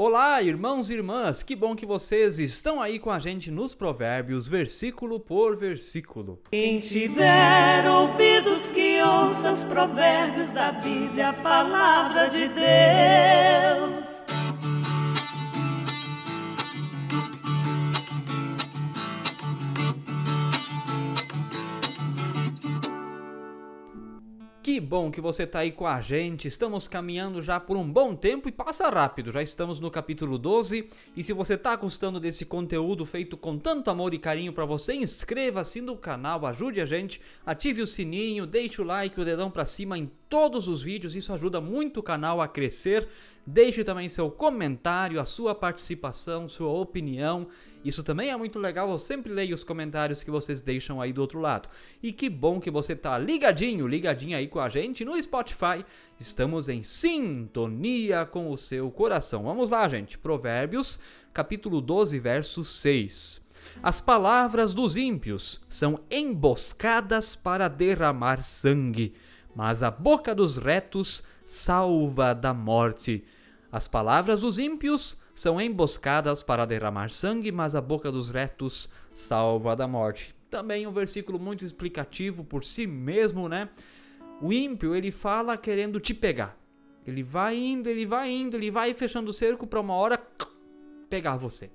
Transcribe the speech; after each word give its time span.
Olá, 0.00 0.40
irmãos 0.40 0.90
e 0.90 0.94
irmãs, 0.94 1.42
que 1.42 1.56
bom 1.56 1.74
que 1.74 1.84
vocês 1.84 2.38
estão 2.38 2.80
aí 2.80 3.00
com 3.00 3.10
a 3.10 3.18
gente 3.18 3.50
nos 3.50 3.74
Provérbios, 3.74 4.46
versículo 4.46 5.18
por 5.18 5.56
versículo. 5.56 6.40
Quem 6.52 6.78
tiver 6.78 7.84
ouvidos 7.90 8.70
que 8.70 9.02
ouça 9.02 9.50
os 9.50 9.64
provérbios 9.64 10.52
da 10.52 10.70
Bíblia, 10.70 11.30
a 11.30 11.32
palavra 11.32 12.28
de 12.28 12.46
Deus. 12.46 14.17
Que 24.68 24.78
bom 24.80 25.10
que 25.10 25.18
você 25.18 25.44
está 25.44 25.60
aí 25.60 25.72
com 25.72 25.86
a 25.86 25.98
gente. 26.02 26.46
Estamos 26.46 26.86
caminhando 26.86 27.40
já 27.40 27.58
por 27.58 27.74
um 27.74 27.90
bom 27.90 28.14
tempo 28.14 28.50
e 28.50 28.52
passa 28.52 28.90
rápido. 28.90 29.32
Já 29.32 29.40
estamos 29.40 29.80
no 29.80 29.90
capítulo 29.90 30.36
12. 30.36 30.90
E 31.16 31.24
se 31.24 31.32
você 31.32 31.54
está 31.54 31.74
gostando 31.74 32.20
desse 32.20 32.44
conteúdo 32.44 33.06
feito 33.06 33.34
com 33.34 33.56
tanto 33.56 33.90
amor 33.90 34.12
e 34.12 34.18
carinho 34.18 34.52
para 34.52 34.66
você, 34.66 34.92
inscreva-se 34.92 35.80
no 35.80 35.96
canal, 35.96 36.44
ajude 36.44 36.82
a 36.82 36.84
gente, 36.84 37.18
ative 37.46 37.80
o 37.80 37.86
sininho, 37.86 38.46
deixe 38.46 38.82
o 38.82 38.84
like, 38.84 39.18
o 39.18 39.24
dedão 39.24 39.50
para 39.50 39.64
cima 39.64 39.96
em 39.96 40.10
todos 40.28 40.68
os 40.68 40.82
vídeos. 40.82 41.16
Isso 41.16 41.32
ajuda 41.32 41.60
muito 41.60 42.00
o 42.00 42.02
canal 42.02 42.40
a 42.40 42.48
crescer. 42.48 43.08
Deixe 43.46 43.82
também 43.82 44.08
seu 44.08 44.30
comentário, 44.30 45.20
a 45.20 45.24
sua 45.24 45.54
participação, 45.54 46.48
sua 46.48 46.68
opinião. 46.68 47.48
Isso 47.84 48.02
também 48.02 48.30
é 48.30 48.36
muito 48.36 48.58
legal, 48.58 48.90
eu 48.90 48.98
sempre 48.98 49.32
leio 49.32 49.54
os 49.54 49.64
comentários 49.64 50.22
que 50.22 50.30
vocês 50.30 50.60
deixam 50.60 51.00
aí 51.00 51.12
do 51.12 51.20
outro 51.20 51.40
lado. 51.40 51.68
E 52.02 52.12
que 52.12 52.28
bom 52.28 52.60
que 52.60 52.70
você 52.70 52.94
tá 52.94 53.16
ligadinho, 53.16 53.86
ligadinho 53.86 54.36
aí 54.36 54.48
com 54.48 54.60
a 54.60 54.68
gente 54.68 55.04
no 55.04 55.20
Spotify. 55.20 55.84
Estamos 56.18 56.68
em 56.68 56.82
sintonia 56.82 58.26
com 58.26 58.50
o 58.50 58.56
seu 58.56 58.90
coração. 58.90 59.44
Vamos 59.44 59.70
lá, 59.70 59.88
gente. 59.88 60.18
Provérbios, 60.18 60.98
capítulo 61.32 61.80
12, 61.80 62.18
verso 62.18 62.62
6. 62.64 63.46
As 63.82 64.00
palavras 64.00 64.74
dos 64.74 64.96
ímpios 64.96 65.60
são 65.68 66.00
emboscadas 66.10 67.36
para 67.36 67.68
derramar 67.68 68.42
sangue, 68.42 69.14
mas 69.58 69.82
a 69.82 69.90
boca 69.90 70.36
dos 70.36 70.56
retos 70.56 71.24
salva 71.44 72.32
da 72.32 72.54
morte. 72.54 73.24
As 73.72 73.88
palavras 73.88 74.42
dos 74.42 74.56
ímpios 74.56 75.20
são 75.34 75.60
emboscadas 75.60 76.44
para 76.44 76.64
derramar 76.64 77.10
sangue, 77.10 77.50
mas 77.50 77.74
a 77.74 77.80
boca 77.80 78.12
dos 78.12 78.30
retos 78.30 78.88
salva 79.12 79.74
da 79.74 79.88
morte. 79.88 80.32
Também 80.48 80.86
um 80.86 80.92
versículo 80.92 81.40
muito 81.40 81.64
explicativo 81.64 82.44
por 82.44 82.62
si 82.62 82.86
mesmo, 82.86 83.48
né? 83.48 83.68
O 84.40 84.52
ímpio, 84.52 84.94
ele 84.94 85.10
fala 85.10 85.56
querendo 85.56 85.98
te 85.98 86.14
pegar. 86.14 86.56
Ele 87.04 87.24
vai 87.24 87.56
indo, 87.56 87.88
ele 87.88 88.06
vai 88.06 88.30
indo, 88.30 88.56
ele 88.56 88.70
vai 88.70 88.94
fechando 88.94 89.30
o 89.30 89.34
cerco 89.34 89.66
para 89.66 89.80
uma 89.80 89.94
hora 89.94 90.22
pegar 91.10 91.36
você, 91.36 91.68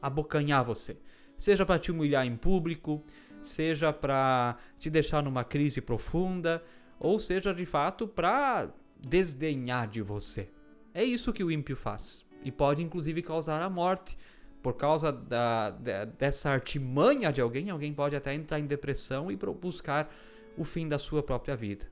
abocanhar 0.00 0.64
você. 0.64 0.98
Seja 1.36 1.66
para 1.66 1.78
te 1.78 1.92
humilhar 1.92 2.26
em 2.26 2.38
público, 2.38 3.04
seja 3.42 3.92
para 3.92 4.56
te 4.78 4.88
deixar 4.88 5.22
numa 5.22 5.44
crise 5.44 5.82
profunda, 5.82 6.64
ou 6.98 7.18
seja 7.18 7.54
de 7.54 7.64
fato 7.64 8.06
para 8.06 8.70
desdenhar 8.98 9.88
de 9.88 10.02
você. 10.02 10.50
É 10.92 11.04
isso 11.04 11.32
que 11.32 11.44
o 11.44 11.50
ímpio 11.50 11.76
faz 11.76 12.24
e 12.42 12.50
pode 12.50 12.82
inclusive 12.82 13.22
causar 13.22 13.62
a 13.62 13.70
morte. 13.70 14.16
Por 14.62 14.74
causa 14.74 15.12
da, 15.12 15.70
da, 15.70 16.04
dessa 16.04 16.50
artimanha 16.50 17.32
de 17.32 17.40
alguém, 17.40 17.70
alguém 17.70 17.94
pode 17.94 18.16
até 18.16 18.34
entrar 18.34 18.58
em 18.58 18.66
depressão 18.66 19.30
e 19.30 19.36
buscar 19.36 20.12
o 20.56 20.64
fim 20.64 20.88
da 20.88 20.98
sua 20.98 21.22
própria 21.22 21.54
vida. 21.54 21.86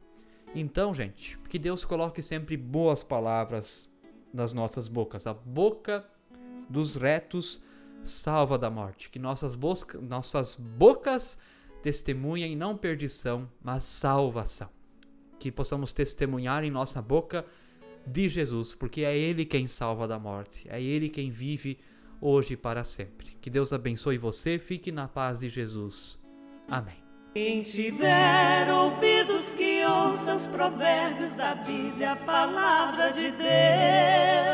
Então, 0.55 0.93
gente, 0.93 1.39
que 1.49 1.59
Deus 1.59 1.85
coloque 1.85 2.21
sempre 2.21 2.57
boas 2.57 3.05
palavras 3.05 3.89
nas 4.33 4.53
nossas 4.53 4.89
bocas. 4.89 5.27
A 5.27 5.35
boca 5.35 6.05
dos 6.69 6.97
retos 6.97 7.63
salva 8.03 8.59
da 8.59 8.69
morte. 8.69 9.11
Que 9.11 9.19
nossas, 9.19 9.55
bosca, 9.55 10.01
nossas 10.01 10.57
bocas 10.57 11.41
testemunhem 11.83 12.57
não 12.57 12.77
perdição, 12.77 13.49
mas 13.63 13.85
salvação. 13.85 14.71
Que 15.39 15.51
possamos 15.51 15.93
testemunhar 15.93 16.65
em 16.65 16.71
nossa 16.71 17.01
boca 17.03 17.45
de 18.07 18.29
Jesus, 18.29 18.75
porque 18.75 19.03
é 19.03 19.17
Ele 19.17 19.45
quem 19.45 19.67
salva 19.67 20.07
da 20.07 20.19
morte, 20.19 20.67
é 20.71 20.81
Ele 20.81 21.09
quem 21.09 21.31
vive 21.31 21.79
hoje 22.21 22.55
e 22.55 22.57
para 22.57 22.85
sempre. 22.85 23.37
Que 23.41 23.51
Deus 23.51 23.73
abençoe 23.73 24.17
você, 24.17 24.59
fique 24.59 24.93
na 24.93 25.09
paz 25.09 25.41
de 25.41 25.49
Jesus. 25.49 26.23
Amém. 26.71 27.05
Quem 27.35 27.61
tiver 27.61 28.73
ouvidos 28.73 29.53
que 29.53 29.85
ouça 29.85 30.35
os 30.35 30.47
provérbios 30.47 31.35
da 31.35 31.55
Bíblia, 31.55 32.13
a 32.13 32.17
palavra 32.17 33.11
de 33.11 33.31
Deus. 33.31 34.46